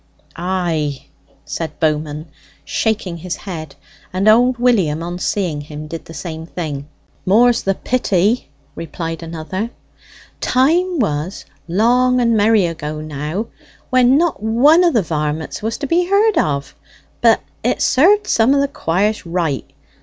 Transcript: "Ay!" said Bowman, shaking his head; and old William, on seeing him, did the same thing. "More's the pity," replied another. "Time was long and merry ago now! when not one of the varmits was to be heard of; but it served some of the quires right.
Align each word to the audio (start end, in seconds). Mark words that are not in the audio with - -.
"Ay!" 0.35 1.05
said 1.45 1.79
Bowman, 1.79 2.25
shaking 2.65 3.17
his 3.17 3.35
head; 3.35 3.75
and 4.11 4.27
old 4.27 4.57
William, 4.57 5.03
on 5.03 5.19
seeing 5.19 5.61
him, 5.61 5.85
did 5.85 6.05
the 6.05 6.13
same 6.15 6.47
thing. 6.47 6.87
"More's 7.23 7.61
the 7.61 7.75
pity," 7.75 8.49
replied 8.73 9.21
another. 9.21 9.69
"Time 10.39 10.97
was 10.97 11.45
long 11.67 12.19
and 12.19 12.35
merry 12.35 12.65
ago 12.65 12.99
now! 12.99 13.45
when 13.91 14.17
not 14.17 14.41
one 14.41 14.83
of 14.83 14.95
the 14.95 15.03
varmits 15.03 15.61
was 15.61 15.77
to 15.77 15.85
be 15.85 16.07
heard 16.09 16.35
of; 16.39 16.75
but 17.21 17.41
it 17.63 17.79
served 17.79 18.25
some 18.25 18.55
of 18.55 18.59
the 18.61 18.67
quires 18.67 19.23
right. 19.27 19.71